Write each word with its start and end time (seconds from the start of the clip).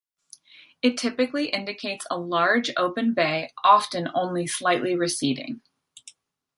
It 0.81 0.97
typically 0.97 1.49
indicates 1.49 2.07
a 2.09 2.17
large, 2.17 2.71
open 2.75 3.13
bay, 3.13 3.51
often 3.63 4.09
only 4.15 4.47
slightly 4.47 4.95
receding. 4.95 5.61